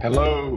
Hello. 0.00 0.56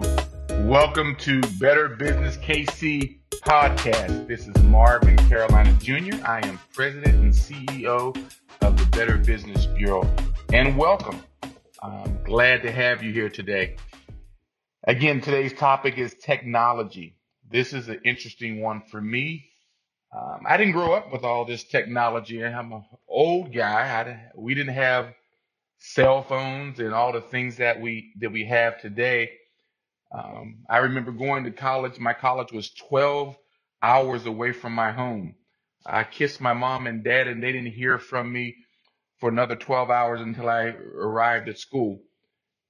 Welcome 0.68 1.16
to 1.22 1.42
Better 1.60 1.90
Business 1.90 2.38
KC 2.38 3.22
podcast. 3.38 4.28
This 4.28 4.48
is 4.48 4.56
Marvin 4.62 5.18
Carolina 5.28 5.76
Jr. 5.80 6.24
I 6.24 6.46
am 6.46 6.60
president 6.76 7.16
and 7.16 7.34
CEO 7.34 8.16
of 8.62 8.78
the 8.78 8.86
Better 8.96 9.18
Business 9.18 9.66
Bureau. 9.66 10.08
And 10.54 10.78
welcome. 10.78 11.24
I'm 11.82 12.22
glad 12.24 12.62
to 12.62 12.72
have 12.72 13.02
you 13.02 13.12
here 13.12 13.30
today. 13.30 13.78
Again, 14.84 15.22
today's 15.22 15.54
topic 15.54 15.98
is 15.98 16.14
technology. 16.14 17.16
This 17.50 17.74
is 17.74 17.90
an 17.90 18.00
interesting 18.06 18.62
one 18.62 18.84
for 18.92 19.02
me. 19.02 19.50
Um, 20.16 20.42
I 20.48 20.56
didn't 20.58 20.74
grow 20.74 20.94
up 20.94 21.12
with 21.12 21.24
all 21.24 21.46
this 21.46 21.64
technology. 21.64 22.46
I'm 22.46 22.72
an 22.74 22.86
old 23.08 23.52
guy. 23.52 23.90
I, 23.90 24.40
we 24.40 24.54
didn't 24.54 24.76
have 24.76 25.16
cell 25.84 26.22
phones 26.22 26.80
and 26.80 26.94
all 26.94 27.12
the 27.12 27.22
things 27.22 27.58
that 27.58 27.82
we 27.82 28.14
that 28.20 28.32
we 28.32 28.46
have 28.46 28.80
today. 28.80 29.32
Um, 30.14 30.60
I 30.70 30.78
remember 30.78 31.12
going 31.12 31.44
to 31.46 31.52
college. 31.52 31.98
My 31.98 32.14
college 32.14 32.52
was 32.52 32.70
12 32.90 33.36
hours 33.82 34.26
away 34.26 34.52
from 34.52 34.74
my 34.74 34.92
home. 34.92 35.36
I 35.86 36.04
kissed 36.04 36.40
my 36.40 36.54
mom 36.54 36.86
and 36.86 37.04
dad, 37.04 37.28
and 37.28 37.42
they 37.42 37.52
didn't 37.52 37.74
hear 37.74 37.98
from 37.98 38.32
me 38.32 38.58
for 39.20 39.30
another 39.30 39.56
12 39.56 39.90
hours 39.90 40.22
until 40.22 40.48
I 40.48 40.66
arrived 40.96 41.50
at 41.50 41.58
school. 41.58 42.02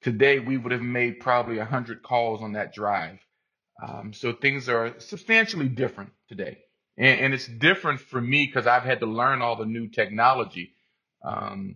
Today, 0.01 0.39
we 0.39 0.57
would 0.57 0.71
have 0.71 0.81
made 0.81 1.19
probably 1.19 1.57
100 1.57 2.03
calls 2.03 2.41
on 2.41 2.53
that 2.53 2.73
drive. 2.73 3.19
Um, 3.85 4.13
so 4.13 4.31
things 4.31 4.69
are 4.69 4.97
substantially 4.99 5.67
different 5.67 6.11
today. 6.29 6.59
And, 6.97 7.19
and 7.19 7.33
it's 7.33 7.47
different 7.47 7.99
for 7.99 8.21
me 8.21 8.45
because 8.45 8.67
I've 8.67 8.83
had 8.83 9.01
to 9.01 9.05
learn 9.05 9.41
all 9.41 9.57
the 9.57 9.65
new 9.65 9.89
technology. 9.89 10.75
Um, 11.25 11.75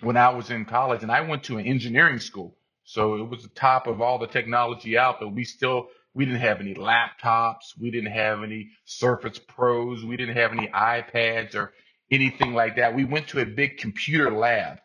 when 0.00 0.16
I 0.16 0.30
was 0.30 0.50
in 0.50 0.64
college, 0.64 1.02
and 1.02 1.10
I 1.12 1.22
went 1.22 1.44
to 1.44 1.58
an 1.58 1.66
engineering 1.66 2.18
school. 2.18 2.56
So 2.84 3.16
it 3.16 3.28
was 3.28 3.42
the 3.42 3.48
top 3.48 3.86
of 3.86 4.00
all 4.00 4.18
the 4.18 4.26
technology 4.26 4.96
out, 4.96 5.18
but 5.20 5.34
we 5.34 5.44
still 5.44 5.88
we 6.14 6.24
didn't 6.24 6.40
have 6.40 6.60
any 6.60 6.74
laptops, 6.74 7.78
we 7.78 7.90
didn't 7.90 8.12
have 8.12 8.42
any 8.42 8.70
Surface 8.86 9.38
Pros, 9.38 10.04
we 10.04 10.16
didn't 10.16 10.36
have 10.36 10.52
any 10.52 10.68
iPads 10.68 11.54
or 11.54 11.74
anything 12.10 12.54
like 12.54 12.76
that. 12.76 12.94
We 12.94 13.04
went 13.04 13.28
to 13.28 13.40
a 13.40 13.44
big 13.44 13.76
computer 13.78 14.30
lab 14.30 14.78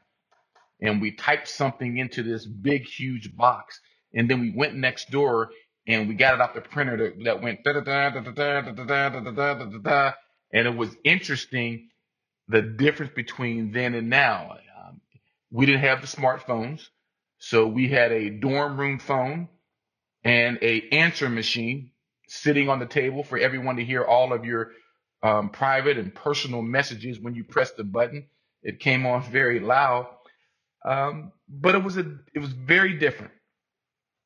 and 0.82 1.02
we 1.02 1.12
typed 1.12 1.48
something 1.48 1.98
into 1.98 2.24
this 2.24 2.46
big 2.46 2.86
huge 2.86 3.36
box, 3.36 3.80
and 4.14 4.30
then 4.30 4.42
we 4.42 4.52
went 4.52 4.76
next 4.76 5.12
door 5.12 5.52
and 5.88 6.08
we 6.08 6.16
got 6.16 6.34
it 6.34 6.42
off 6.42 6.54
the 6.54 6.62
printer 6.62 7.14
that, 7.24 7.42
went 7.42 7.64
da 7.64 7.74
da 7.74 7.82
da 7.82 8.10
da 8.10 8.20
da 8.22 8.32
da 8.32 8.74
da 8.74 9.10
da 9.10 9.32
da 9.32 9.54
da 9.54 9.78
da 9.78 10.12
and 10.54 10.68
it 10.68 10.76
was 10.76 10.96
interesting 11.04 11.90
the 12.48 12.62
difference 12.62 13.14
between 13.16 13.72
then 13.72 13.94
and 13.94 14.10
now 14.10 14.58
we 15.52 15.66
didn't 15.66 15.82
have 15.82 16.02
the 16.02 16.08
smartphones. 16.08 16.88
So 17.40 17.68
we 17.68 17.90
had 17.90 18.12
a 18.12 18.30
dorm 18.30 18.80
room 18.80 19.00
phone 19.00 19.50
and 20.24 20.60
a 20.62 20.90
answer 20.92 21.30
machine 21.30 21.92
sitting 22.28 22.70
on 22.70 22.80
the 22.80 22.88
table 22.88 23.24
for 23.24 23.38
everyone 23.38 23.78
to 23.78 23.86
hear 23.86 24.04
all 24.04 24.34
of 24.34 24.46
your 24.46 24.72
um, 25.24 25.50
private 25.50 25.98
and 25.98 26.14
personal 26.16 26.62
messages 26.62 27.20
when 27.20 27.36
you 27.36 27.44
press 27.44 27.72
the 27.74 27.84
button. 27.84 28.28
It 28.64 28.80
came 28.80 29.06
on 29.06 29.24
very 29.24 29.60
loud, 29.60 30.08
um, 30.86 31.32
but 31.50 31.76
it 31.76 31.84
was 31.84 31.98
a 31.98 32.06
it 32.34 32.40
was 32.40 32.54
very 32.54 33.00
different, 33.00 33.34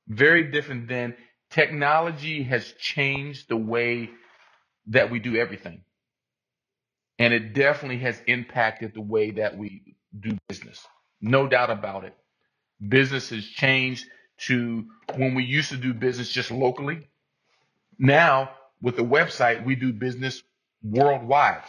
very 0.07 0.51
different 0.51 0.89
than 0.89 1.15
technology 1.51 2.43
has 2.43 2.73
changed 2.79 3.49
the 3.49 3.57
way 3.57 4.09
that 4.87 5.11
we 5.11 5.19
do 5.19 5.35
everything, 5.37 5.83
and 7.19 7.33
it 7.33 7.53
definitely 7.53 7.99
has 7.99 8.21
impacted 8.27 8.93
the 8.93 9.01
way 9.01 9.31
that 9.31 9.57
we 9.57 9.95
do 10.19 10.37
business. 10.49 10.85
No 11.25 11.47
doubt 11.47 11.71
about 11.71 12.03
it. 12.05 12.15
Business 12.87 13.29
has 13.29 13.43
changed 13.45 14.05
to 14.41 14.85
when 15.15 15.33
we 15.33 15.43
used 15.43 15.71
to 15.71 15.77
do 15.77 15.91
business 15.93 16.31
just 16.31 16.51
locally. 16.51 17.09
Now, 17.97 18.51
with 18.81 18.95
the 18.95 19.03
website, 19.03 19.65
we 19.65 19.75
do 19.75 19.91
business 19.91 20.43
worldwide, 20.83 21.63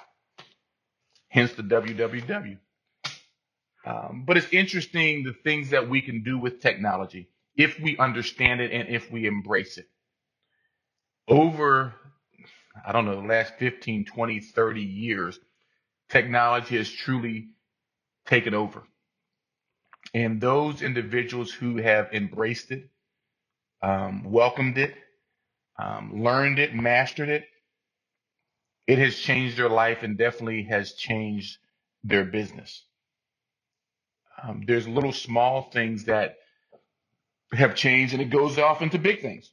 hence 1.28 1.52
the 1.52 1.62
www. 1.62 2.58
Um, 3.86 4.24
but 4.26 4.36
it's 4.36 4.52
interesting 4.52 5.24
the 5.24 5.32
things 5.32 5.70
that 5.70 5.88
we 5.88 6.02
can 6.02 6.22
do 6.22 6.38
with 6.38 6.60
technology 6.60 7.28
if 7.56 7.80
we 7.80 7.96
understand 7.96 8.60
it 8.60 8.72
and 8.72 8.88
if 8.90 9.10
we 9.10 9.26
embrace 9.26 9.78
it. 9.78 9.88
Over, 11.28 11.94
I 12.86 12.92
don't 12.92 13.06
know, 13.06 13.20
the 13.22 13.26
last 13.26 13.54
15, 13.58 14.04
20, 14.04 14.40
30 14.40 14.82
years, 14.82 15.40
technology 16.10 16.76
has 16.76 16.90
truly 16.90 17.48
taken 18.26 18.54
over. 18.54 18.82
And 20.14 20.40
those 20.40 20.82
individuals 20.82 21.52
who 21.52 21.78
have 21.78 22.10
embraced 22.12 22.72
it, 22.72 22.88
um, 23.82 24.24
welcomed 24.24 24.78
it, 24.78 24.94
um, 25.78 26.22
learned 26.24 26.58
it, 26.60 26.74
mastered 26.74 27.28
it, 27.30 27.44
it 28.86 28.98
has 28.98 29.16
changed 29.16 29.58
their 29.58 29.70
life 29.70 30.02
and 30.02 30.18
definitely 30.18 30.64
has 30.64 30.94
changed 30.94 31.58
their 32.04 32.24
business. 32.24 32.84
Um, 34.42 34.64
there's 34.66 34.88
little 34.88 35.12
small 35.12 35.70
things 35.72 36.04
that 36.06 36.36
have 37.52 37.74
changed 37.76 38.14
and 38.14 38.22
it 38.22 38.30
goes 38.30 38.58
off 38.58 38.82
into 38.82 38.98
big 38.98 39.22
things. 39.22 39.50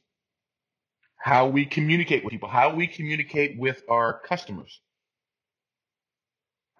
How 1.18 1.48
we 1.48 1.66
communicate 1.66 2.24
with 2.24 2.32
people, 2.32 2.48
how 2.50 2.74
we 2.74 2.86
communicate 2.88 3.58
with 3.58 3.82
our 3.88 4.20
customers. 4.20 4.80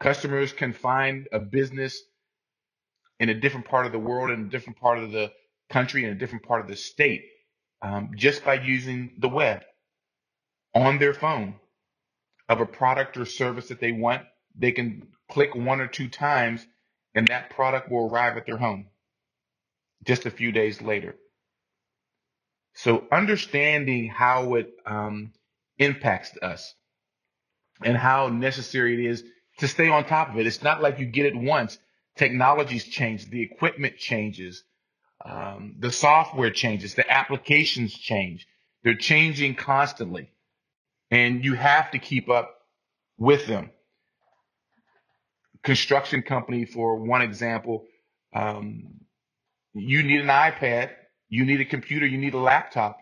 Customers 0.01 0.53
can 0.53 0.73
find 0.75 1.29
a 1.33 1.41
business 1.41 2.03
in 3.21 3.29
a 3.29 3.35
different 3.35 3.67
part 3.67 3.87
of 3.87 3.93
the 3.93 3.99
world, 3.99 4.31
in 4.31 4.43
a 4.47 4.51
different 4.51 4.79
part 4.81 4.99
of 4.99 5.13
the 5.13 5.33
country, 5.71 6.05
in 6.05 6.11
a 6.11 6.15
different 6.15 6.45
part 6.45 6.61
of 6.61 6.69
the 6.69 6.77
state, 6.77 7.25
um, 7.83 8.11
just 8.17 8.45
by 8.45 8.55
using 8.55 9.15
the 9.19 9.29
web 9.29 9.63
on 10.75 10.99
their 10.99 11.15
phone 11.15 11.55
of 12.49 12.61
a 12.61 12.67
product 12.67 13.17
or 13.17 13.25
service 13.25 13.69
that 13.69 13.81
they 13.81 13.93
want. 13.93 14.23
They 14.57 14.73
can 14.73 15.09
click 15.31 15.55
one 15.55 15.81
or 15.81 15.89
two 15.89 16.09
times 16.09 16.67
and 17.15 17.29
that 17.29 17.51
product 17.51 17.91
will 17.91 18.11
arrive 18.11 18.37
at 18.37 18.47
their 18.47 18.59
home 18.59 18.87
just 20.05 20.27
a 20.27 20.31
few 20.31 20.53
days 20.53 20.83
later. 20.83 21.17
So 22.75 23.05
understanding 23.13 24.09
how 24.09 24.55
it 24.55 24.73
um, 24.87 25.33
impacts 25.79 26.37
us 26.43 26.75
and 27.83 27.97
how 27.97 28.29
necessary 28.29 28.95
it 28.95 29.11
is 29.11 29.25
to 29.59 29.69
stay 29.69 29.89
on 29.89 30.05
top 30.05 30.31
of 30.31 30.39
it. 30.39 30.47
It's 30.47 30.63
not 30.63 30.83
like 30.83 30.99
you 30.99 31.07
get 31.07 31.27
it 31.27 31.37
once 31.37 31.79
technologies 32.17 32.85
change, 32.85 33.31
the 33.31 33.43
equipment 33.43 33.97
changes, 33.97 34.65
um, 35.25 35.77
the 35.79 35.91
software 35.91 36.51
changes, 36.51 36.95
the 36.95 37.11
applications 37.11 37.95
change. 37.95 38.47
They're 38.83 38.95
changing 38.95 39.55
constantly, 39.55 40.31
and 41.11 41.45
you 41.45 41.55
have 41.55 41.91
to 41.93 41.99
keep 41.99 42.29
up 42.29 42.55
with 43.19 43.47
them. 43.47 43.71
Construction 45.63 46.23
company, 46.23 46.67
for 46.67 46.97
one 46.97 47.23
example, 47.23 47.87
um, 48.35 49.01
you 49.73 50.03
need 50.03 50.21
an 50.21 50.27
iPad, 50.29 50.91
you 51.29 51.45
need 51.47 51.61
a 51.61 51.65
computer, 51.65 52.07
you 52.07 52.19
need 52.19 52.35
a 52.35 52.39
laptop 52.39 52.99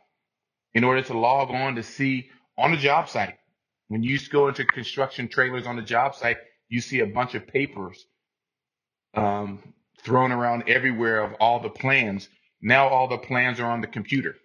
in 0.75 0.85
order 0.85 1.03
to 1.03 1.19
log 1.19 1.51
on 1.51 1.75
to 1.75 1.83
see 1.83 2.31
on 2.57 2.73
a 2.73 2.77
job 2.77 3.09
site. 3.09 3.35
When 3.89 4.03
you 4.03 4.19
go 4.31 4.49
into 4.49 4.65
construction 4.65 5.29
trailers 5.29 5.67
on 5.67 5.77
the 5.77 5.83
job 5.83 6.15
site, 6.15 6.39
you 6.69 6.81
see 6.81 7.01
a 7.01 7.07
bunch 7.07 7.35
of 7.35 7.47
papers 7.47 8.07
um, 9.15 9.63
thrown 10.03 10.33
around 10.33 10.69
everywhere 10.69 11.21
of 11.23 11.35
all 11.35 11.61
the 11.61 11.71
plans. 11.71 12.29
Now 12.61 12.89
all 12.89 13.09
the 13.09 13.19
plans 13.19 13.61
are 13.61 13.71
on 13.71 13.81
the 13.81 13.87
computer. 13.87 14.37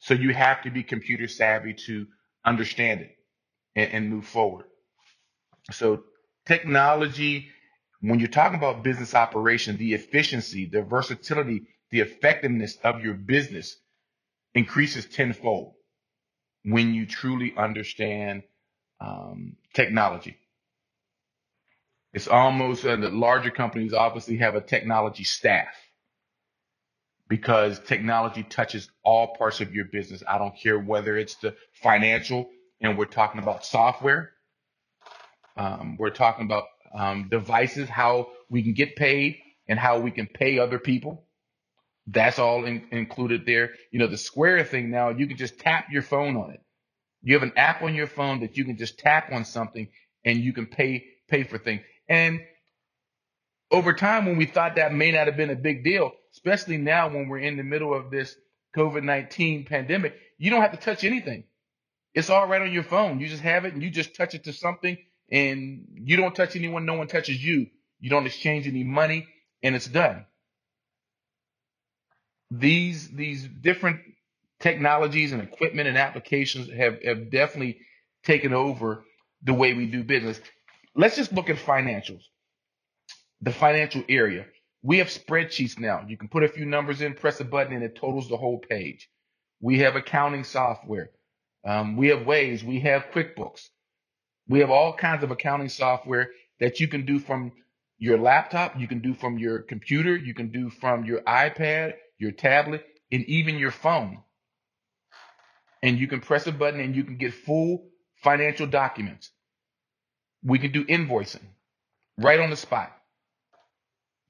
So 0.00 0.14
you 0.14 0.32
have 0.34 0.62
to 0.62 0.70
be 0.70 0.82
computer 0.82 1.28
savvy 1.28 1.74
to 1.86 2.06
understand 2.44 3.02
it 3.02 3.16
and, 3.76 3.92
and 3.92 4.10
move 4.10 4.26
forward. 4.26 4.66
So 5.72 6.04
technology, 6.46 7.48
when 8.00 8.18
you're 8.18 8.28
talking 8.28 8.58
about 8.58 8.82
business 8.82 9.14
operation, 9.14 9.76
the 9.76 9.94
efficiency, 9.94 10.66
the 10.66 10.82
versatility, 10.82 11.68
the 11.90 12.00
effectiveness 12.00 12.78
of 12.82 13.02
your 13.04 13.14
business 13.14 13.76
increases 14.54 15.06
tenfold 15.06 15.74
when 16.64 16.94
you 16.94 17.06
truly 17.06 17.54
understand 17.56 18.42
um, 19.00 19.56
technology. 19.74 20.36
It's 22.12 22.28
almost 22.28 22.84
uh, 22.84 22.96
the 22.96 23.10
larger 23.10 23.50
companies 23.50 23.94
obviously 23.94 24.38
have 24.38 24.56
a 24.56 24.60
technology 24.60 25.24
staff 25.24 25.68
because 27.28 27.80
technology 27.80 28.42
touches 28.42 28.90
all 29.04 29.36
parts 29.36 29.60
of 29.60 29.74
your 29.74 29.86
business. 29.86 30.22
I 30.28 30.38
don't 30.38 30.56
care 30.56 30.78
whether 30.78 31.16
it's 31.16 31.36
the 31.36 31.54
financial 31.72 32.50
and 32.80 32.98
we're 32.98 33.06
talking 33.06 33.40
about 33.42 33.64
software. 33.64 34.32
Um, 35.56 35.96
we're 35.98 36.10
talking 36.10 36.46
about 36.46 36.64
um, 36.94 37.28
devices, 37.30 37.88
how 37.88 38.28
we 38.50 38.62
can 38.62 38.74
get 38.74 38.96
paid 38.96 39.38
and 39.68 39.78
how 39.78 40.00
we 40.00 40.10
can 40.10 40.26
pay 40.26 40.58
other 40.58 40.78
people. 40.78 41.24
That's 42.06 42.38
all 42.38 42.64
in, 42.64 42.86
included 42.92 43.46
there. 43.46 43.72
You 43.92 44.00
know, 44.00 44.08
the 44.08 44.18
Square 44.18 44.64
thing 44.64 44.90
now, 44.90 45.10
you 45.10 45.26
can 45.26 45.36
just 45.36 45.60
tap 45.60 45.86
your 45.92 46.02
phone 46.02 46.36
on 46.36 46.50
it. 46.52 46.60
You 47.22 47.34
have 47.34 47.42
an 47.42 47.52
app 47.56 47.82
on 47.82 47.94
your 47.94 48.06
phone 48.08 48.40
that 48.40 48.56
you 48.56 48.64
can 48.64 48.76
just 48.76 48.98
tap 48.98 49.32
on 49.32 49.44
something 49.44 49.88
and 50.24 50.38
you 50.38 50.52
can 50.52 50.66
pay 50.66 51.06
pay 51.28 51.44
for 51.44 51.58
things. 51.58 51.82
And 52.10 52.40
over 53.70 53.94
time, 53.94 54.26
when 54.26 54.36
we 54.36 54.44
thought 54.44 54.76
that 54.76 54.92
may 54.92 55.12
not 55.12 55.28
have 55.28 55.36
been 55.36 55.50
a 55.50 55.56
big 55.56 55.84
deal, 55.84 56.12
especially 56.32 56.76
now 56.76 57.08
when 57.08 57.28
we're 57.28 57.38
in 57.38 57.56
the 57.56 57.62
middle 57.62 57.94
of 57.94 58.10
this 58.10 58.36
COVID 58.76 59.04
19 59.04 59.64
pandemic, 59.64 60.16
you 60.36 60.50
don't 60.50 60.60
have 60.60 60.72
to 60.72 60.76
touch 60.76 61.04
anything. 61.04 61.44
It's 62.12 62.28
all 62.28 62.48
right 62.48 62.60
on 62.60 62.72
your 62.72 62.82
phone. 62.82 63.20
You 63.20 63.28
just 63.28 63.44
have 63.44 63.64
it 63.64 63.72
and 63.72 63.82
you 63.82 63.90
just 63.90 64.16
touch 64.16 64.34
it 64.34 64.44
to 64.44 64.52
something 64.52 64.98
and 65.30 65.86
you 65.94 66.16
don't 66.16 66.34
touch 66.34 66.56
anyone. 66.56 66.84
No 66.84 66.94
one 66.94 67.06
touches 67.06 67.42
you. 67.42 67.68
You 68.00 68.10
don't 68.10 68.26
exchange 68.26 68.66
any 68.66 68.82
money 68.82 69.28
and 69.62 69.76
it's 69.76 69.86
done. 69.86 70.26
These, 72.50 73.08
these 73.10 73.46
different 73.46 74.00
technologies 74.58 75.30
and 75.30 75.40
equipment 75.40 75.86
and 75.86 75.96
applications 75.96 76.68
have, 76.72 77.00
have 77.04 77.30
definitely 77.30 77.78
taken 78.24 78.52
over 78.52 79.04
the 79.42 79.54
way 79.54 79.74
we 79.74 79.86
do 79.86 80.02
business. 80.02 80.40
Let's 80.94 81.16
just 81.16 81.32
look 81.32 81.50
at 81.50 81.56
financials, 81.56 82.22
the 83.40 83.52
financial 83.52 84.02
area. 84.08 84.46
We 84.82 84.98
have 84.98 85.08
spreadsheets 85.08 85.78
now. 85.78 86.04
You 86.08 86.16
can 86.16 86.28
put 86.28 86.42
a 86.42 86.48
few 86.48 86.64
numbers 86.64 87.00
in, 87.00 87.14
press 87.14 87.40
a 87.40 87.44
button, 87.44 87.74
and 87.74 87.84
it 87.84 87.96
totals 87.96 88.28
the 88.28 88.36
whole 88.36 88.58
page. 88.58 89.08
We 89.60 89.80
have 89.80 89.96
accounting 89.96 90.44
software. 90.44 91.10
Um, 91.64 91.96
we 91.96 92.08
have 92.08 92.26
Ways. 92.26 92.64
We 92.64 92.80
have 92.80 93.10
QuickBooks. 93.12 93.68
We 94.48 94.60
have 94.60 94.70
all 94.70 94.94
kinds 94.94 95.22
of 95.22 95.30
accounting 95.30 95.68
software 95.68 96.30
that 96.58 96.80
you 96.80 96.88
can 96.88 97.06
do 97.06 97.18
from 97.18 97.52
your 97.98 98.18
laptop, 98.18 98.80
you 98.80 98.88
can 98.88 99.00
do 99.00 99.14
from 99.14 99.38
your 99.38 99.60
computer, 99.60 100.16
you 100.16 100.34
can 100.34 100.50
do 100.50 100.70
from 100.70 101.04
your 101.04 101.20
iPad, 101.20 101.94
your 102.18 102.32
tablet, 102.32 102.84
and 103.12 103.24
even 103.26 103.58
your 103.58 103.70
phone. 103.70 104.18
And 105.82 105.98
you 105.98 106.08
can 106.08 106.20
press 106.20 106.46
a 106.46 106.52
button 106.52 106.80
and 106.80 106.96
you 106.96 107.04
can 107.04 107.16
get 107.16 107.34
full 107.34 107.88
financial 108.22 108.66
documents. 108.66 109.30
We 110.42 110.58
can 110.58 110.72
do 110.72 110.84
invoicing 110.84 111.44
right 112.18 112.40
on 112.40 112.50
the 112.50 112.56
spot. 112.56 112.92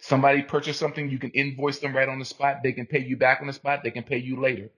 Somebody 0.00 0.42
purchased 0.42 0.80
something, 0.80 1.10
you 1.10 1.18
can 1.18 1.30
invoice 1.30 1.78
them 1.78 1.94
right 1.94 2.08
on 2.08 2.18
the 2.18 2.24
spot. 2.24 2.62
They 2.62 2.72
can 2.72 2.86
pay 2.86 3.00
you 3.00 3.16
back 3.16 3.40
on 3.40 3.46
the 3.46 3.52
spot. 3.52 3.82
They 3.84 3.90
can 3.90 4.02
pay 4.04 4.18
you 4.18 4.40
later. 4.40 4.70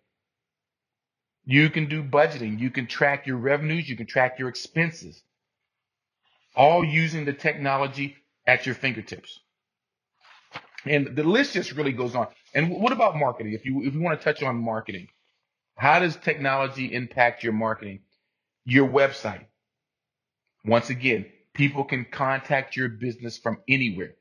You 1.44 1.70
can 1.70 1.88
do 1.88 2.02
budgeting. 2.02 2.58
You 2.58 2.70
can 2.70 2.86
track 2.86 3.26
your 3.26 3.36
revenues. 3.36 3.88
You 3.88 3.96
can 3.96 4.06
track 4.06 4.38
your 4.38 4.48
expenses. 4.48 5.22
All 6.56 6.84
using 6.84 7.24
the 7.24 7.32
technology 7.32 8.16
at 8.46 8.66
your 8.66 8.74
fingertips. 8.74 9.40
And 10.84 11.16
the 11.16 11.22
list 11.22 11.54
just 11.54 11.72
really 11.72 11.92
goes 11.92 12.14
on. 12.14 12.28
And 12.54 12.70
what 12.70 12.92
about 12.92 13.16
marketing? 13.16 13.54
If 13.54 13.64
you 13.64 13.84
if 13.84 13.94
you 13.94 14.00
want 14.00 14.20
to 14.20 14.24
touch 14.24 14.42
on 14.42 14.56
marketing, 14.56 15.08
how 15.76 16.00
does 16.00 16.16
technology 16.16 16.92
impact 16.92 17.42
your 17.42 17.52
marketing? 17.52 18.00
Your 18.64 18.88
website. 18.88 19.46
Once 20.64 20.90
again, 20.90 21.26
people 21.54 21.84
can 21.84 22.06
contact 22.10 22.76
your 22.76 22.88
business 22.88 23.38
from 23.38 23.58
anywhere. 23.68 24.14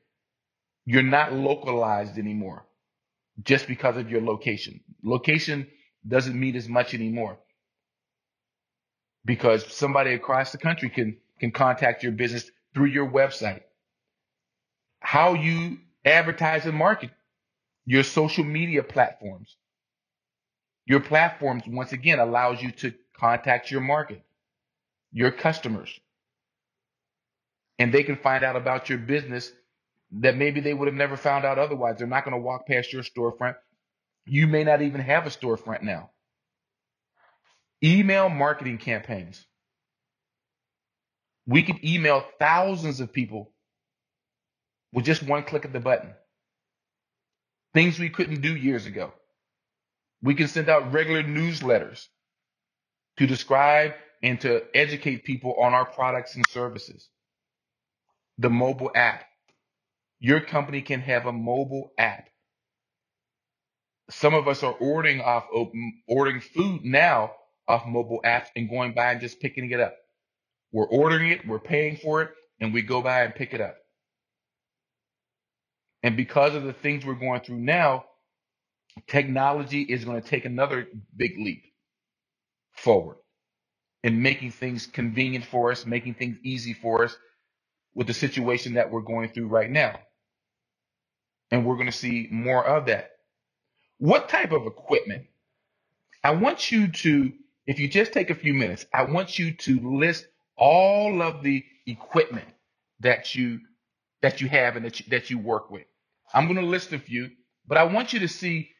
You're 0.84 1.02
not 1.02 1.32
localized 1.32 2.18
anymore 2.18 2.66
just 3.42 3.66
because 3.66 3.96
of 3.96 4.10
your 4.10 4.20
location. 4.22 4.80
Location 5.04 5.68
doesn't 6.06 6.38
mean 6.38 6.56
as 6.56 6.68
much 6.68 6.94
anymore 6.94 7.38
because 9.24 9.66
somebody 9.72 10.14
across 10.14 10.52
the 10.52 10.58
country 10.58 10.90
can 10.90 11.16
can 11.38 11.50
contact 11.52 12.02
your 12.02 12.12
business 12.12 12.50
through 12.74 12.86
your 12.86 13.08
website. 13.08 13.62
How 15.00 15.34
you 15.34 15.78
advertise 16.04 16.66
and 16.66 16.76
market 16.76 17.10
your 17.84 18.02
social 18.04 18.44
media 18.44 18.82
platforms. 18.82 19.56
Your 20.86 21.00
platforms 21.00 21.64
once 21.66 21.92
again 21.92 22.18
allows 22.18 22.62
you 22.62 22.70
to 22.72 22.92
contact 23.18 23.70
your 23.70 23.80
market, 23.80 24.22
your 25.12 25.30
customers. 25.30 26.00
And 27.82 27.92
they 27.92 28.04
can 28.04 28.14
find 28.14 28.44
out 28.44 28.54
about 28.54 28.88
your 28.88 28.98
business 28.98 29.50
that 30.12 30.36
maybe 30.36 30.60
they 30.60 30.72
would 30.72 30.86
have 30.86 30.94
never 30.94 31.16
found 31.16 31.44
out 31.44 31.58
otherwise. 31.58 31.96
They're 31.98 32.06
not 32.06 32.24
going 32.24 32.36
to 32.36 32.40
walk 32.40 32.68
past 32.68 32.92
your 32.92 33.02
storefront. 33.02 33.56
You 34.24 34.46
may 34.46 34.62
not 34.62 34.82
even 34.82 35.00
have 35.00 35.26
a 35.26 35.30
storefront 35.30 35.82
now. 35.82 36.10
Email 37.82 38.28
marketing 38.28 38.78
campaigns. 38.78 39.44
We 41.44 41.64
could 41.64 41.84
email 41.84 42.24
thousands 42.38 43.00
of 43.00 43.12
people 43.12 43.50
with 44.92 45.04
just 45.04 45.24
one 45.24 45.42
click 45.42 45.64
of 45.64 45.72
the 45.72 45.80
button. 45.80 46.14
Things 47.74 47.98
we 47.98 48.10
couldn't 48.10 48.42
do 48.42 48.54
years 48.54 48.86
ago. 48.86 49.12
We 50.22 50.36
can 50.36 50.46
send 50.46 50.68
out 50.68 50.92
regular 50.92 51.24
newsletters 51.24 52.06
to 53.16 53.26
describe 53.26 53.94
and 54.22 54.40
to 54.42 54.62
educate 54.72 55.24
people 55.24 55.56
on 55.60 55.74
our 55.74 55.84
products 55.84 56.36
and 56.36 56.44
services. 56.48 57.08
The 58.38 58.50
mobile 58.50 58.90
app. 58.94 59.24
Your 60.20 60.40
company 60.40 60.82
can 60.82 61.00
have 61.00 61.26
a 61.26 61.32
mobile 61.32 61.92
app. 61.98 62.28
Some 64.10 64.34
of 64.34 64.48
us 64.48 64.62
are 64.62 64.72
ordering 64.74 65.20
off 65.20 65.46
ordering 66.08 66.40
food 66.40 66.84
now 66.84 67.32
off 67.68 67.86
mobile 67.86 68.20
apps 68.24 68.48
and 68.56 68.68
going 68.70 68.94
by 68.94 69.12
and 69.12 69.20
just 69.20 69.40
picking 69.40 69.70
it 69.70 69.80
up. 69.80 69.96
We're 70.72 70.86
ordering 70.88 71.30
it, 71.30 71.46
we're 71.46 71.60
paying 71.60 71.96
for 71.96 72.22
it, 72.22 72.30
and 72.60 72.74
we 72.74 72.82
go 72.82 73.02
by 73.02 73.22
and 73.22 73.34
pick 73.34 73.54
it 73.54 73.60
up. 73.60 73.76
And 76.02 76.16
because 76.16 76.54
of 76.54 76.64
the 76.64 76.72
things 76.74 77.06
we're 77.06 77.14
going 77.14 77.42
through 77.42 77.60
now, 77.60 78.04
technology 79.08 79.82
is 79.82 80.04
going 80.04 80.22
to 80.22 80.28
take 80.28 80.44
another 80.44 80.88
big 81.16 81.38
leap 81.38 81.64
forward 82.72 83.18
in 84.04 84.22
making 84.22 84.52
things 84.52 84.86
convenient 84.86 85.44
for 85.46 85.72
us, 85.72 85.86
making 85.86 86.14
things 86.14 86.38
easy 86.44 86.74
for 86.74 87.04
us 87.04 87.16
with 87.94 88.06
the 88.06 88.14
situation 88.14 88.74
that 88.74 88.90
we're 88.90 89.02
going 89.02 89.28
through 89.30 89.48
right 89.48 89.70
now. 89.70 89.98
And 91.50 91.66
we're 91.66 91.76
going 91.76 91.86
to 91.86 91.92
see 91.92 92.28
more 92.30 92.64
of 92.64 92.86
that. 92.86 93.10
What 93.98 94.28
type 94.28 94.52
of 94.52 94.66
equipment? 94.66 95.26
I 96.24 96.32
want 96.32 96.70
you 96.72 96.88
to, 96.88 97.32
if 97.66 97.78
you 97.78 97.88
just 97.88 98.12
take 98.12 98.30
a 98.30 98.34
few 98.34 98.54
minutes, 98.54 98.86
I 98.92 99.04
want 99.04 99.38
you 99.38 99.54
to 99.54 99.98
list 99.98 100.26
all 100.56 101.22
of 101.22 101.42
the 101.42 101.64
equipment 101.86 102.48
that 103.00 103.34
you 103.34 103.60
that 104.22 104.40
you 104.40 104.48
have 104.48 104.76
and 104.76 104.84
that 104.86 105.00
you, 105.00 105.06
that 105.10 105.30
you 105.30 105.38
work 105.38 105.70
with. 105.70 105.84
I'm 106.32 106.46
going 106.46 106.60
to 106.60 106.66
list 106.66 106.92
a 106.92 106.98
few, 106.98 107.30
but 107.66 107.76
I 107.76 107.84
want 107.84 108.12
you 108.12 108.20
to 108.20 108.28
see 108.28 108.70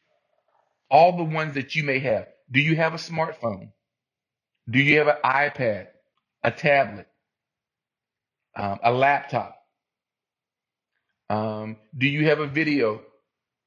all 0.89 1.17
the 1.17 1.23
ones 1.23 1.55
that 1.55 1.75
you 1.75 1.83
may 1.83 1.99
have. 1.99 2.27
Do 2.51 2.61
you 2.61 2.75
have 2.77 2.93
a 2.93 2.97
smartphone? 2.97 3.71
Do 4.69 4.79
you 4.79 4.99
have 4.99 5.07
an 5.07 5.17
iPad, 5.25 5.87
a 6.43 6.51
tablet, 6.51 7.07
um, 8.55 8.79
a 8.83 8.91
laptop? 8.91 9.57
Um, 11.29 11.77
do 11.97 12.07
you 12.07 12.27
have 12.27 12.39
a 12.39 12.47
video 12.47 13.01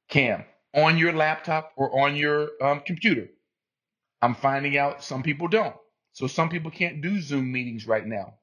cam 0.09 0.45
on 0.73 0.97
your 0.97 1.13
laptop 1.13 1.73
or 1.75 2.03
on 2.03 2.15
your 2.15 2.49
um, 2.61 2.81
computer? 2.85 3.27
I'm 4.21 4.35
finding 4.35 4.77
out 4.77 5.03
some 5.03 5.23
people 5.23 5.47
don't. 5.47 5.75
So 6.13 6.27
some 6.27 6.49
people 6.49 6.71
can't 6.71 7.01
do 7.01 7.19
Zoom 7.19 7.51
meetings 7.51 7.85
right 7.87 8.05
now. 8.05 8.35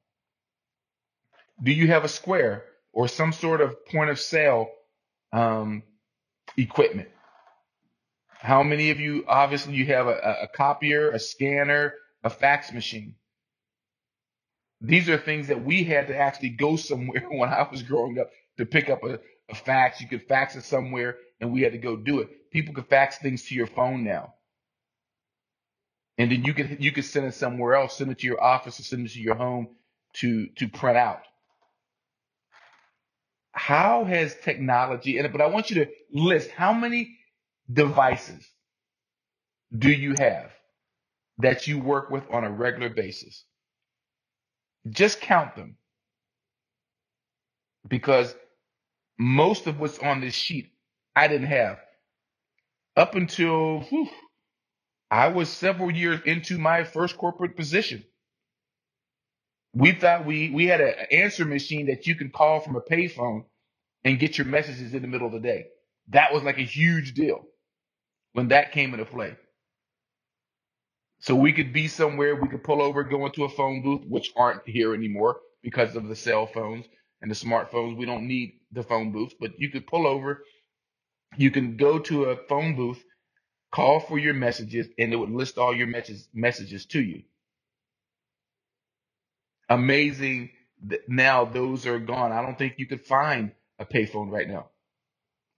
Do 1.63 1.73
you 1.73 1.89
have 1.89 2.05
a 2.05 2.09
Square 2.09 2.65
or 2.93 3.09
some 3.09 3.33
sort 3.33 3.61
of 3.61 3.87
point 3.87 4.11
of 4.11 4.21
sale 4.21 4.71
um, 5.33 5.83
equipment? 6.57 7.09
How 8.29 8.63
many 8.63 8.91
of 8.91 9.01
you, 9.01 9.25
obviously, 9.27 9.75
you 9.75 9.87
have 9.87 10.07
a, 10.07 10.39
a 10.43 10.49
copier, 10.55 11.11
a 11.11 11.19
scanner, 11.19 11.95
a 12.23 12.31
fax 12.31 12.73
machine? 12.73 13.15
These 14.81 15.09
are 15.09 15.19
things 15.19 15.49
that 15.49 15.65
we 15.65 15.85
had 15.85 16.09
to 16.09 16.17
actually 16.17 16.51
go 16.51 16.77
somewhere 16.77 17.27
when 17.31 17.49
I 17.49 17.67
was 17.71 17.83
growing 17.83 18.19
up 18.19 18.31
to 18.59 18.67
pick 18.67 18.91
up 18.91 19.03
a, 19.05 19.19
a 19.51 19.55
fax. 19.55 20.01
You 20.01 20.09
could 20.09 20.23
fax 20.29 20.57
it 20.57 20.65
somewhere 20.65 21.17
and 21.41 21.53
we 21.53 21.63
had 21.63 21.73
to 21.73 21.79
go 21.79 21.97
do 21.97 22.21
it. 22.21 22.51
People 22.51 22.75
could 22.75 22.89
fax 22.89 23.19
things 23.19 23.45
to 23.45 23.55
your 23.55 23.67
phone 23.67 24.05
now. 24.05 24.35
And 26.19 26.31
then 26.31 26.45
you 26.45 26.55
could 26.55 26.77
you 26.83 26.93
could 26.93 27.05
send 27.05 27.27
it 27.27 27.35
somewhere 27.35 27.75
else, 27.75 27.99
send 27.99 28.11
it 28.13 28.21
to 28.21 28.27
your 28.27 28.43
office 28.43 28.79
or 28.79 28.85
send 28.85 29.07
it 29.07 29.13
to 29.13 29.21
your 29.21 29.35
home 29.35 29.69
to 30.15 30.49
to 30.59 30.69
print 30.69 30.97
out. 30.97 31.23
How 33.53 34.05
has 34.05 34.37
technology 34.43 35.19
and 35.19 35.33
but 35.33 35.41
I 35.41 35.47
want 35.47 35.71
you 35.71 35.85
to 35.85 35.91
list 36.13 36.51
how 36.51 36.73
many 36.73 37.19
devices 37.73 38.49
do 39.77 39.91
you 39.91 40.15
have 40.19 40.53
that 41.39 41.67
you 41.67 41.79
work 41.81 42.11
with 42.11 42.25
on 42.31 42.45
a 42.45 42.51
regular 42.51 42.91
basis? 42.91 43.45
Just 44.89 45.21
count 45.21 45.57
them. 45.57 45.77
Because 47.89 48.35
most 49.19 49.67
of 49.67 49.81
what's 49.81 49.99
on 49.99 50.21
this 50.21 50.35
sheet 50.35 50.73
I 51.17 51.29
didn't 51.29 51.49
have. 51.49 51.79
Up 52.97 53.15
until 53.15 53.81
whew, 53.83 54.09
I 55.11 55.29
was 55.29 55.51
several 55.51 55.91
years 55.91 56.21
into 56.27 56.59
my 56.59 56.85
first 56.85 57.17
corporate 57.19 57.57
position. 57.57 58.05
We 59.75 59.93
thought 59.93 60.27
we 60.27 60.51
we 60.51 60.67
had 60.67 60.81
an 60.81 60.95
answer 61.13 61.45
machine 61.45 61.87
that 61.87 62.07
you 62.07 62.17
can 62.17 62.31
call 62.31 62.61
from 62.61 62.77
a 62.77 62.83
payphone 62.83 63.45
and 64.05 64.19
get 64.19 64.39
your 64.39 64.47
messages 64.47 64.95
in 64.95 65.03
the 65.03 65.09
middle 65.09 65.27
of 65.27 65.35
the 65.35 65.41
day. 65.41 65.67
That 66.09 66.33
was 66.33 66.43
like 66.45 66.59
a 66.59 66.63
huge 66.65 67.15
deal 67.15 67.43
when 68.35 68.49
that 68.49 68.73
came 68.73 68.95
into 68.95 69.07
play. 69.07 69.37
So 71.25 71.35
we 71.35 71.55
could 71.55 71.73
be 71.73 71.89
somewhere, 71.89 72.37
we 72.37 72.49
could 72.49 72.63
pull 72.63 72.83
over, 72.83 73.03
go 73.03 73.25
into 73.25 73.45
a 73.45 73.49
phone 73.49 73.81
booth, 73.81 74.03
which 74.07 74.31
aren't 74.37 74.69
here 74.69 74.93
anymore 74.93 75.41
because 75.63 75.97
of 75.97 76.07
the 76.07 76.15
cell 76.15 76.47
phones 76.47 76.85
and 77.23 77.31
the 77.31 77.35
smartphones. 77.35 77.97
We 77.97 78.05
don't 78.05 78.29
need 78.29 78.61
the 78.73 78.83
phone 78.83 79.11
booths, 79.11 79.35
but 79.41 79.53
you 79.59 79.71
could 79.71 79.87
pull 79.87 80.07
over, 80.07 80.45
you 81.39 81.51
can 81.51 81.79
go 81.79 81.99
to 81.99 82.25
a 82.27 82.37
phone 82.47 82.77
booth, 82.77 83.03
call 83.73 84.01
for 84.01 84.19
your 84.19 84.35
messages, 84.35 84.87
and 84.99 85.15
it 85.15 85.17
would 85.17 85.31
list 85.31 85.57
all 85.57 85.75
your 85.75 85.87
messages 85.87 86.29
messages 86.35 86.85
to 86.89 87.03
you. 87.03 87.23
Amazing. 89.71 90.51
that 90.89 91.09
Now 91.09 91.47
those 91.47 91.87
are 91.87 92.01
gone. 92.01 92.33
I 92.33 92.43
don't 92.43 92.59
think 92.59 92.75
you 92.77 92.87
could 92.87 93.01
find 93.03 93.53
a 93.79 93.87
payphone 93.87 94.31
right 94.31 94.47
now. 94.47 94.69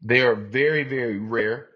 They 0.00 0.20
are 0.20 0.37
very, 0.37 0.85
very 0.85 1.18
rare. 1.18 1.70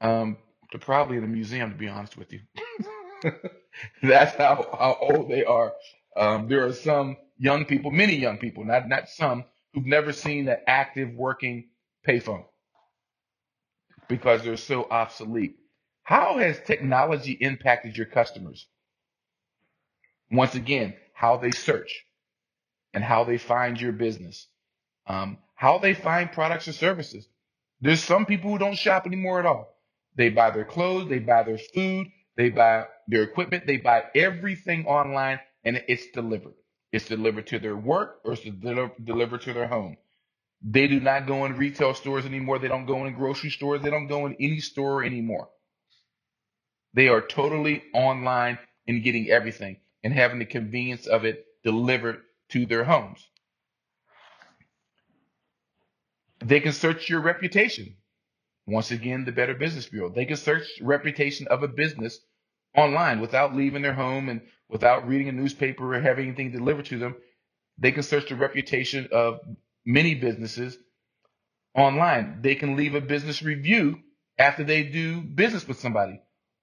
Um, 0.00 0.36
they're 0.70 0.80
probably 0.80 1.16
in 1.16 1.24
a 1.24 1.28
museum, 1.28 1.72
to 1.72 1.76
be 1.76 1.88
honest 1.88 2.16
with 2.16 2.32
you. 2.32 2.40
That's 4.02 4.36
how, 4.36 4.66
how 4.78 4.98
old 5.00 5.30
they 5.30 5.44
are. 5.44 5.74
Um, 6.16 6.48
there 6.48 6.66
are 6.66 6.72
some 6.72 7.16
young 7.38 7.64
people, 7.66 7.90
many 7.90 8.16
young 8.16 8.38
people, 8.38 8.64
not 8.64 8.88
not 8.88 9.08
some, 9.08 9.44
who've 9.74 9.86
never 9.86 10.12
seen 10.12 10.48
an 10.48 10.58
active 10.66 11.10
working 11.14 11.68
payphone 12.08 12.44
because 14.08 14.42
they're 14.44 14.56
so 14.56 14.86
obsolete. 14.90 15.56
How 16.04 16.38
has 16.38 16.60
technology 16.66 17.32
impacted 17.32 17.96
your 17.96 18.06
customers? 18.06 18.66
Once 20.30 20.54
again, 20.54 20.94
how 21.14 21.36
they 21.38 21.52
search 21.52 22.04
and 22.94 23.04
how 23.04 23.24
they 23.24 23.38
find 23.38 23.80
your 23.80 23.92
business, 23.92 24.48
um, 25.08 25.38
how 25.54 25.78
they 25.78 25.94
find 25.94 26.32
products 26.32 26.68
or 26.68 26.72
services. 26.72 27.28
There's 27.80 28.02
some 28.02 28.26
people 28.26 28.50
who 28.52 28.58
don't 28.58 28.76
shop 28.78 29.06
anymore 29.06 29.40
at 29.40 29.46
all. 29.46 29.76
They 30.16 30.30
buy 30.30 30.50
their 30.50 30.64
clothes, 30.64 31.08
they 31.08 31.20
buy 31.20 31.44
their 31.44 31.58
food, 31.58 32.08
they 32.36 32.50
buy 32.50 32.86
their 33.08 33.22
equipment, 33.22 33.66
they 33.66 33.78
buy 33.78 34.04
everything 34.14 34.86
online 34.86 35.40
and 35.64 35.82
it's 35.88 36.08
delivered. 36.12 36.54
It's 36.92 37.06
delivered 37.08 37.46
to 37.48 37.58
their 37.58 37.76
work 37.76 38.20
or 38.24 38.34
it's 38.34 38.42
deli- 38.42 38.92
delivered 39.04 39.42
to 39.42 39.52
their 39.52 39.68
home. 39.68 39.96
They 40.62 40.88
do 40.88 41.00
not 41.00 41.26
go 41.26 41.44
in 41.46 41.56
retail 41.56 41.94
stores 41.94 42.26
anymore. 42.26 42.58
They 42.58 42.68
don't 42.68 42.86
go 42.86 43.04
in 43.06 43.14
grocery 43.14 43.50
stores. 43.50 43.82
They 43.82 43.90
don't 43.90 44.08
go 44.08 44.26
in 44.26 44.36
any 44.40 44.60
store 44.60 45.04
anymore. 45.04 45.50
They 46.94 47.08
are 47.08 47.22
totally 47.22 47.84
online 47.94 48.58
and 48.88 49.02
getting 49.04 49.30
everything 49.30 49.78
and 50.04 50.12
having 50.12 50.38
the 50.40 50.46
convenience 50.46 51.06
of 51.06 51.24
it 51.24 51.46
delivered 51.64 52.22
to 52.50 52.66
their 52.66 52.84
homes. 52.84 53.26
They 56.44 56.60
can 56.60 56.72
search 56.72 57.08
your 57.10 57.20
reputation. 57.20 57.96
Once 58.66 58.90
again, 58.92 59.24
the 59.24 59.32
Better 59.32 59.54
Business 59.54 59.88
Bureau. 59.88 60.10
They 60.10 60.26
can 60.26 60.36
search 60.36 60.66
reputation 60.82 61.48
of 61.48 61.62
a 61.62 61.68
business 61.68 62.20
online 62.76 63.20
without 63.20 63.54
leaving 63.56 63.82
their 63.82 63.94
home 63.94 64.28
and 64.28 64.42
without 64.68 65.08
reading 65.08 65.28
a 65.28 65.32
newspaper 65.32 65.94
or 65.94 66.00
having 66.00 66.26
anything 66.28 66.52
delivered 66.52 66.86
to 66.86 66.98
them. 66.98 67.16
They 67.78 67.92
can 67.92 68.02
search 68.02 68.28
the 68.28 68.36
reputation 68.36 69.08
of 69.12 69.40
many 69.84 70.14
businesses 70.14 70.78
online. 71.74 72.40
They 72.42 72.54
can 72.54 72.76
leave 72.76 72.94
a 72.94 73.00
business 73.00 73.42
review 73.42 74.00
after 74.38 74.64
they 74.64 74.82
do 74.84 75.20
business 75.20 75.66
with 75.66 75.78
somebody 75.78 76.20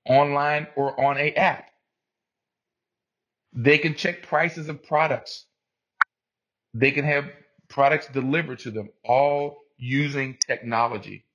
online 0.07 0.67
or 0.75 0.99
on 0.99 1.17
a 1.17 1.33
app. 1.33 1.69
They 3.53 3.77
can 3.77 3.95
check 3.95 4.23
prices 4.23 4.69
of 4.69 4.83
products. 4.83 5.45
They 6.73 6.91
can 6.91 7.05
have 7.05 7.25
products 7.69 8.07
delivered 8.07 8.59
to 8.59 8.71
them 8.71 8.89
all 9.03 9.59
using 9.77 10.37
technology. 10.47 11.25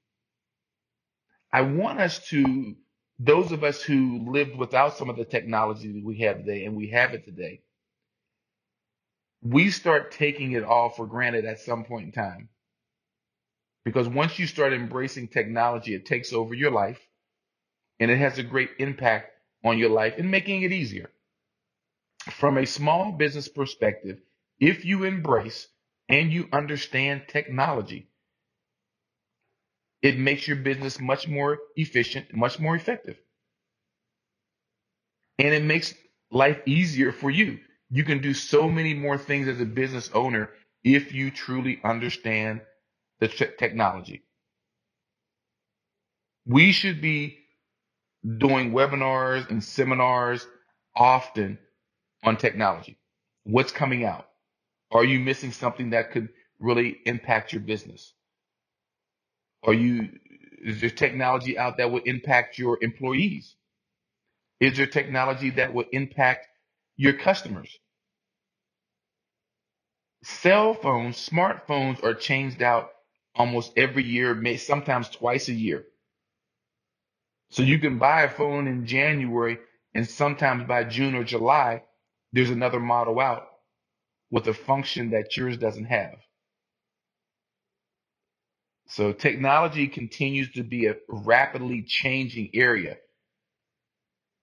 I 1.53 1.63
want 1.63 2.01
us 2.01 2.29
to, 2.29 2.77
those 3.19 3.53
of 3.53 3.65
us 3.65 3.83
who 3.83 4.31
lived 4.31 4.57
without 4.57 4.97
some 4.97 5.11
of 5.11 5.17
the 5.17 5.25
technology 5.25 5.93
that 5.93 6.05
we 6.05 6.19
have 6.21 6.39
today, 6.39 6.65
and 6.65 6.77
we 6.77 6.91
have 6.91 7.15
it 7.15 7.25
today, 7.25 7.63
we 9.43 9.71
start 9.71 10.13
taking 10.13 10.53
it 10.53 10.65
all 10.65 10.91
for 10.91 11.07
granted 11.07 11.45
at 11.45 11.61
some 11.61 11.85
point 11.85 12.07
in 12.07 12.13
time. 12.13 12.49
Because 13.85 14.09
once 14.09 14.39
you 14.39 14.47
start 14.47 14.73
embracing 14.73 15.29
technology, 15.29 15.95
it 15.95 16.07
takes 16.07 16.33
over 16.33 16.55
your 16.55 16.71
life 16.71 17.01
and 18.01 18.11
it 18.11 18.19
has 18.19 18.39
a 18.39 18.43
great 18.43 18.71
impact 18.79 19.31
on 19.65 19.79
your 19.79 19.91
life 19.91 20.15
and 20.19 20.31
making 20.31 20.63
it 20.63 20.73
easier. 20.73 21.11
From 22.33 22.59
a 22.59 22.67
small 22.67 23.13
business 23.13 23.49
perspective, 23.49 24.21
if 24.61 24.85
you 24.85 25.05
embrace 25.05 25.69
and 26.09 26.33
you 26.33 26.49
understand 26.53 27.23
technology, 27.29 28.09
it 30.03 30.19
makes 30.19 30.47
your 30.47 30.57
business 30.57 31.01
much 31.01 31.29
more 31.29 31.59
efficient, 31.77 32.35
much 32.35 32.59
more 32.59 32.77
effective. 32.77 33.19
And 35.39 35.55
it 35.55 35.63
makes 35.65 35.95
life 36.31 36.61
easier 36.67 37.13
for 37.13 37.31
you. 37.31 37.59
You 37.91 38.05
can 38.05 38.21
do 38.21 38.35
so 38.35 38.69
many 38.69 38.95
more 38.95 39.19
things 39.19 39.49
as 39.49 39.61
a 39.61 39.65
business 39.67 40.11
owner 40.15 40.51
if 40.85 41.13
you 41.13 41.31
truly 41.31 41.81
understand 41.85 42.61
the 43.21 43.29
te- 43.29 43.57
technology. 43.59 44.25
We 46.47 46.73
should 46.73 47.01
be 47.01 47.39
doing 48.39 48.73
webinars 48.73 49.51
and 49.51 49.63
seminars 49.63 50.47
often 50.97 51.59
on 52.25 52.37
technology. 52.37 52.99
What's 53.45 53.73
coming 53.73 54.05
out? 54.05 54.29
Are 54.93 55.05
you 55.05 55.21
missing 55.21 55.53
something 55.53 55.91
that 55.91 56.13
could 56.13 56.31
really 56.61 56.99
impact 57.07 57.53
your 57.53 57.63
business? 57.63 58.15
Are 59.65 59.75
you 59.75 60.11
is 60.65 60.81
there 60.81 60.91
technology 60.91 61.59
out 61.59 61.79
that 61.79 61.91
would 61.91 62.07
impact 62.09 62.59
your 62.59 62.79
employees? 62.83 63.57
Is 64.61 64.77
there 64.77 64.87
technology 64.87 65.51
that 65.51 65.75
would 65.75 65.89
impact 65.93 66.47
your 66.97 67.15
customers? 67.15 67.79
Cell 70.25 70.75
phones, 70.75 71.17
smartphones 71.29 72.03
are 72.05 72.15
changed 72.15 72.63
out 72.63 72.91
almost 73.37 73.73
every 73.77 74.05
year, 74.05 74.35
may 74.35 74.57
sometimes 74.57 75.09
twice 75.11 75.49
a 75.49 75.55
year. 75.55 75.87
So 77.51 77.63
you 77.63 77.79
can 77.79 77.99
buy 77.99 78.23
a 78.23 78.31
phone 78.31 78.69
in 78.69 78.87
January 78.87 79.59
and 79.95 80.09
sometimes 80.09 80.67
by 80.69 80.85
June 80.85 81.15
or 81.15 81.25
July, 81.25 81.85
there's 82.33 82.51
another 82.51 82.81
model 82.81 83.21
out 83.21 83.49
with 84.31 84.49
a 84.49 84.55
function 84.55 85.11
that 85.11 85.37
yours 85.37 85.57
doesn't 85.59 85.87
have. 85.87 86.17
So 88.89 89.13
technology 89.13 89.87
continues 89.87 90.51
to 90.53 90.63
be 90.63 90.87
a 90.87 90.97
rapidly 91.09 91.83
changing 91.83 92.51
area 92.55 92.97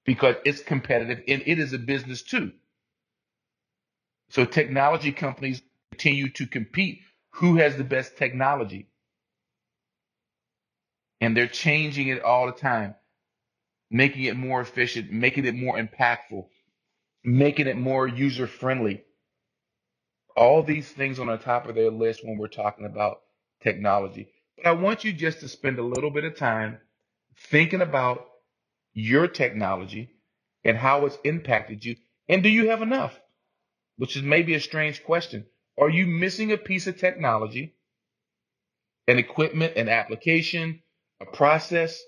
because 0.06 0.36
it's 0.46 0.62
competitive 0.62 1.24
and 1.28 1.42
it 1.46 1.58
is 1.58 1.74
a 1.74 1.80
business 1.80 2.22
too. 2.22 2.52
So 4.30 4.46
technology 4.46 5.12
companies 5.12 5.62
continue 5.92 6.30
to 6.34 6.46
compete. 6.46 7.00
Who 7.32 7.58
has 7.58 7.76
the 7.76 7.84
best 7.84 8.18
technology? 8.18 8.88
And 11.20 11.36
they're 11.36 11.48
changing 11.48 12.10
it 12.10 12.22
all 12.22 12.46
the 12.46 12.52
time, 12.52 12.96
making 13.90 14.26
it 14.26 14.38
more 14.38 14.62
efficient, 14.62 15.12
making 15.12 15.46
it 15.46 15.56
more 15.56 15.78
impactful, 15.78 16.46
making 17.24 17.66
it 17.66 17.78
more 17.78 18.08
user 18.08 18.46
friendly. 18.46 19.04
All 20.38 20.62
these 20.62 20.88
things 20.88 21.18
on 21.18 21.28
the 21.28 21.38
top 21.38 21.68
of 21.68 21.74
their 21.76 21.90
list 21.90 22.24
when 22.24 22.38
we're 22.38 22.48
talking 22.48 22.86
about 22.86 23.22
technology. 23.64 24.30
But 24.58 24.68
I 24.68 24.72
want 24.72 25.04
you 25.04 25.14
just 25.14 25.42
to 25.42 25.48
spend 25.48 25.80
a 25.80 25.84
little 25.84 26.12
bit 26.12 26.24
of 26.24 26.38
time 26.38 26.80
thinking 27.38 27.82
about 27.82 28.26
your 28.94 29.28
technology 29.28 30.10
and 30.64 30.78
how 30.78 31.06
it's 31.06 31.18
impacted 31.24 31.84
you. 31.84 31.96
And 32.30 32.42
do 32.42 32.50
you 32.50 32.70
have 32.70 32.82
enough? 32.82 33.20
Which 33.98 34.16
is 34.16 34.24
maybe 34.24 34.56
a 34.56 34.60
strange 34.60 35.04
question. 35.04 35.46
Are 35.78 35.90
you 35.90 36.08
missing 36.08 36.52
a 36.52 36.58
piece 36.58 36.88
of 36.88 36.98
technology, 36.98 37.76
an 39.08 39.20
equipment, 39.20 39.76
an 39.76 39.90
application, 39.90 40.82
a 41.22 41.26
process 41.26 42.02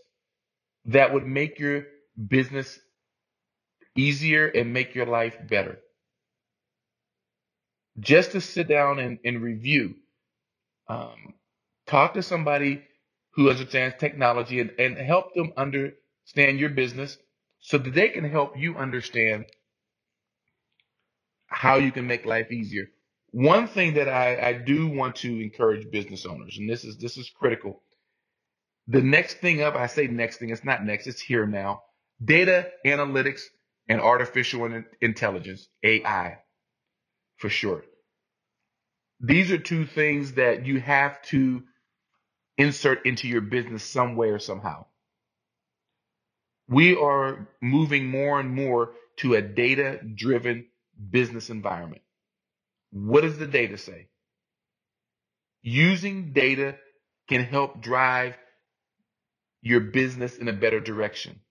that 0.86 1.14
would 1.14 1.26
make 1.26 1.60
your 1.60 1.86
business 2.28 2.80
easier 3.96 4.48
and 4.48 4.74
make 4.74 4.96
your 4.96 5.06
life 5.06 5.38
better? 5.48 5.80
Just 8.00 8.32
to 8.32 8.42
sit 8.42 8.68
down 8.68 9.00
and, 9.00 9.20
and 9.26 9.42
review. 9.42 9.96
Um, 10.88 11.34
talk 11.88 12.16
to 12.16 12.24
somebody 12.24 12.84
who 13.36 13.50
understands 13.52 13.96
technology 14.00 14.62
and, 14.62 14.72
and 14.80 14.98
help 14.98 15.34
them 15.36 15.54
understand 15.58 16.60
your 16.60 16.70
business 16.72 17.18
so 17.62 17.78
that 17.80 17.94
they 17.96 18.10
can 18.10 18.30
help 18.30 18.58
you 18.58 18.78
understand 18.78 19.46
how 21.48 21.76
you 21.78 21.92
can 21.92 22.08
make 22.08 22.26
life 22.26 22.52
easier. 22.52 22.88
One 23.32 23.68
thing 23.68 23.96
that 23.96 24.10
I, 24.10 24.50
I 24.50 24.54
do 24.54 24.88
want 24.88 25.18
to 25.18 25.42
encourage 25.42 25.92
business 25.92 26.26
owners, 26.26 26.58
and 26.60 26.70
this 26.70 26.86
is 26.86 26.98
this 26.98 27.18
is 27.18 27.30
critical. 27.30 27.84
The 28.88 29.02
next 29.02 29.36
thing 29.40 29.62
up, 29.62 29.76
I 29.76 29.88
say 29.88 30.08
next 30.08 30.38
thing, 30.38 30.50
it's 30.52 30.66
not 30.66 30.86
next, 30.86 31.08
it's 31.08 31.22
here 31.22 31.48
now. 31.48 31.84
Data 32.24 32.70
analytics 32.86 33.42
and 33.90 34.02
artificial 34.02 34.66
intelligence, 35.02 35.68
AI 35.84 36.40
for 37.38 37.50
short. 37.50 37.86
These 39.22 39.52
are 39.52 39.60
two 39.60 39.86
things 39.86 40.34
that 40.34 40.66
you 40.68 40.82
have 40.82 41.22
to 41.24 41.64
insert 42.58 43.06
into 43.06 43.28
your 43.28 43.42
business 43.42 43.84
some 43.84 44.16
way 44.16 44.30
or 44.30 44.40
somehow. 44.40 44.86
We 46.70 46.98
are 46.98 47.50
moving 47.62 48.08
more 48.10 48.40
and 48.40 48.52
more 48.52 48.94
to 49.18 49.36
a 49.36 49.44
data 49.44 50.00
driven 50.16 50.68
business 51.12 51.50
environment. 51.50 52.04
What 52.92 53.22
does 53.22 53.38
the 53.40 53.48
data 53.48 53.78
say? 53.78 54.08
Using 55.64 56.34
data 56.34 56.78
can 57.30 57.44
help 57.44 57.82
drive 57.82 58.36
your 59.62 59.82
business 59.82 60.38
in 60.38 60.48
a 60.50 60.54
better 60.54 60.80
direction. 60.82 61.42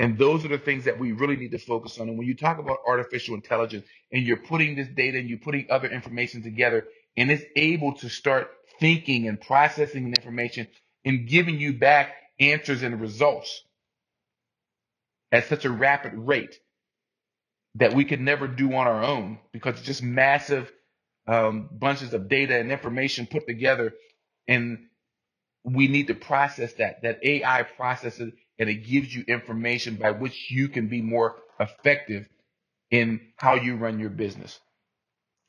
And 0.00 0.18
those 0.18 0.44
are 0.44 0.48
the 0.50 0.58
things 0.58 0.84
that 0.86 1.00
we 1.00 1.12
really 1.12 1.36
need 1.38 1.52
to 1.52 1.58
focus 1.58 1.98
on. 2.00 2.10
And 2.10 2.18
when 2.18 2.28
you 2.28 2.36
talk 2.36 2.58
about 2.58 2.78
artificial 2.86 3.34
intelligence 3.36 3.86
and 4.12 4.26
you're 4.26 4.38
putting 4.38 4.76
this 4.76 4.88
data 4.88 5.18
and 5.18 5.30
you're 5.30 5.38
putting 5.38 5.68
other 5.70 5.88
information 5.88 6.42
together 6.42 6.86
and 7.16 7.32
it's 7.32 7.44
able 7.56 7.94
to 7.94 8.10
start 8.10 8.50
thinking 8.82 9.28
and 9.28 9.40
processing 9.40 10.08
information 10.08 10.66
and 11.04 11.28
giving 11.28 11.60
you 11.60 11.72
back 11.72 12.16
answers 12.40 12.82
and 12.82 13.00
results 13.00 13.62
at 15.30 15.46
such 15.46 15.64
a 15.64 15.70
rapid 15.70 16.12
rate 16.14 16.58
that 17.76 17.94
we 17.94 18.04
could 18.04 18.20
never 18.20 18.48
do 18.48 18.74
on 18.74 18.88
our 18.88 19.04
own 19.04 19.38
because 19.52 19.76
it's 19.76 19.86
just 19.86 20.02
massive 20.02 20.70
um, 21.28 21.68
bunches 21.70 22.12
of 22.12 22.28
data 22.28 22.58
and 22.58 22.72
information 22.72 23.28
put 23.28 23.46
together. 23.46 23.94
And 24.48 24.88
we 25.62 25.86
need 25.86 26.08
to 26.08 26.14
process 26.14 26.72
that. 26.74 27.02
That 27.02 27.20
ai 27.22 27.62
processes 27.62 28.32
and 28.58 28.68
it 28.68 28.84
gives 28.84 29.14
you 29.14 29.22
information 29.28 29.94
by 29.94 30.10
which 30.10 30.50
you 30.50 30.68
can 30.68 30.88
be 30.88 31.02
more 31.02 31.36
effective 31.60 32.28
in 32.90 33.20
how 33.36 33.54
you 33.54 33.76
run 33.76 34.00
your 34.00 34.10
business. 34.10 34.58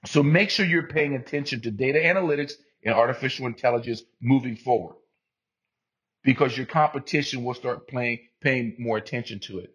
So 0.06 0.22
make 0.22 0.52
sure 0.52 0.68
you're 0.68 0.88
paying 0.88 1.16
attention 1.16 1.62
to 1.62 1.72
data 1.72 1.98
analytics 1.98 2.54
and 2.86 2.96
artificial 2.96 3.48
intelligence 3.48 4.04
moving 4.22 4.56
forward. 4.56 4.96
Because 6.24 6.58
your 6.58 6.66
competition 6.66 7.44
will 7.44 7.54
start 7.54 7.88
playing 7.88 8.20
paying 8.42 8.75
more 8.80 8.98
attention 8.98 9.40
to 9.42 9.60
it. 9.60 9.74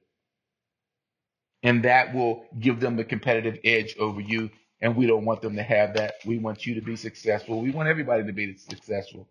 And 1.63 1.85
that 1.85 2.15
will 2.15 2.47
give 2.59 2.81
them 2.81 2.97
the 2.97 3.05
competitive 3.05 3.59
edge 3.65 3.97
over 3.99 4.21
you. 4.21 4.51
And 4.81 4.97
we 4.97 5.07
don't 5.07 5.25
want 5.25 5.43
them 5.43 5.57
to 5.57 5.63
have 5.63 5.95
that. 5.95 6.15
We 6.25 6.39
want 6.39 6.67
you 6.67 6.77
to 6.77 6.83
be 6.83 6.97
successful. 6.97 7.61
We 7.63 7.71
want 7.71 7.89
everybody 7.89 8.25
to 8.25 8.33
be 8.33 8.57
successful. 8.57 9.29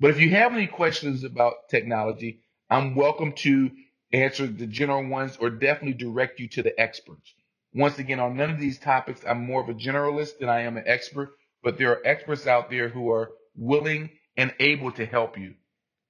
But 0.00 0.10
if 0.10 0.20
you 0.20 0.30
have 0.30 0.52
any 0.52 0.66
questions 0.66 1.24
about 1.24 1.68
technology 1.70 2.40
i'm 2.70 2.96
welcome 2.96 3.32
to 3.32 3.70
answer 4.12 4.46
the 4.46 4.66
general 4.66 5.08
ones 5.08 5.36
or 5.40 5.50
definitely 5.50 5.94
direct 5.94 6.40
you 6.40 6.48
to 6.48 6.62
the 6.62 6.78
experts. 6.80 7.32
Once 7.74 7.98
again 7.98 8.20
on 8.20 8.36
none 8.36 8.50
of 8.50 8.60
these 8.60 8.78
topics 8.78 9.22
i'm 9.26 9.46
more 9.46 9.62
of 9.62 9.68
a 9.68 9.74
generalist 9.74 10.38
than 10.38 10.48
i 10.48 10.62
am 10.62 10.76
an 10.76 10.84
expert 10.86 11.35
but 11.62 11.78
there 11.78 11.92
are 11.92 12.06
experts 12.06 12.46
out 12.46 12.70
there 12.70 12.88
who 12.88 13.10
are 13.10 13.30
willing 13.56 14.10
and 14.36 14.54
able 14.60 14.92
to 14.92 15.06
help 15.06 15.38
you 15.38 15.54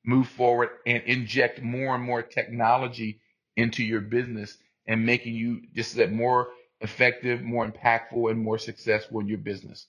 move 0.05 0.29
forward 0.29 0.69
and 0.87 1.03
inject 1.05 1.63
more 1.63 1.95
and 1.95 2.05
more 2.05 2.23
technology 2.23 3.21
into 3.57 3.83
your 3.83 4.01
business 4.01 4.57
and 4.87 5.05
making 5.05 5.35
you 5.35 5.63
just 5.75 5.97
that 5.97 6.13
more 6.13 6.49
effective, 6.81 7.43
more 7.43 7.69
impactful, 7.69 8.31
and 8.31 8.39
more 8.39 8.59
successful 8.59 9.21
in 9.21 9.27
your 9.27 9.39
business. 9.39 9.87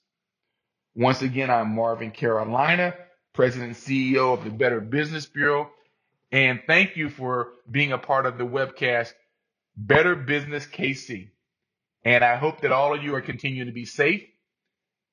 Once 0.94 1.22
again, 1.22 1.50
I'm 1.50 1.74
Marvin 1.74 2.10
Carolina, 2.10 2.94
President 3.34 3.68
and 3.68 3.76
CEO 3.76 4.36
of 4.36 4.42
the 4.42 4.50
Better 4.50 4.80
Business 4.80 5.26
Bureau. 5.26 5.70
And 6.32 6.60
thank 6.66 6.96
you 6.96 7.08
for 7.08 7.50
being 7.70 7.92
a 7.92 7.98
part 7.98 8.26
of 8.26 8.38
the 8.38 8.44
webcast, 8.44 9.12
Better 9.76 10.16
Business 10.16 10.66
KC. 10.66 11.28
And 12.04 12.24
I 12.24 12.36
hope 12.36 12.62
that 12.62 12.72
all 12.72 12.94
of 12.94 13.02
you 13.02 13.14
are 13.14 13.20
continuing 13.20 13.68
to 13.68 13.72
be 13.72 13.84
safe 13.84 14.24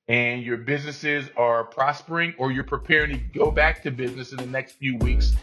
and 0.08 0.42
your 0.42 0.56
businesses 0.56 1.28
are 1.36 1.64
prospering 1.64 2.34
or 2.38 2.52
you're 2.52 2.64
preparing 2.64 3.10
to 3.10 3.38
go 3.38 3.50
back 3.50 3.82
to 3.82 3.90
business 3.90 4.32
in 4.32 4.38
the 4.38 4.46
next 4.46 4.72
few 4.74 4.96
weeks 4.98 5.34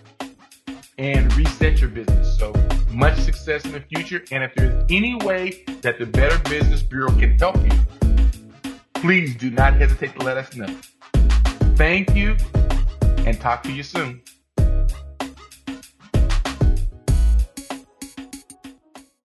and 0.97 1.33
reset 1.35 1.79
your 1.81 1.89
business. 1.89 2.37
So 2.37 2.53
much 2.91 3.17
success 3.19 3.65
in 3.65 3.71
the 3.71 3.81
future. 3.81 4.23
And 4.31 4.43
if 4.43 4.53
there's 4.55 4.85
any 4.89 5.15
way 5.15 5.63
that 5.81 5.99
the 5.99 6.05
Better 6.05 6.37
Business 6.49 6.81
Bureau 6.81 7.11
can 7.11 7.37
help 7.37 7.57
you, 7.57 7.77
please 8.93 9.35
do 9.35 9.49
not 9.49 9.73
hesitate 9.73 10.17
to 10.17 10.25
let 10.25 10.37
us 10.37 10.55
know. 10.55 10.67
Thank 11.75 12.15
you 12.15 12.37
and 13.25 13.39
talk 13.39 13.63
to 13.63 13.71
you 13.71 13.83
soon. 13.83 14.21